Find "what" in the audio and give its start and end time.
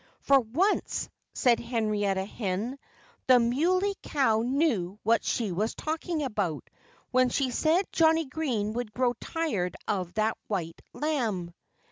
5.03-5.23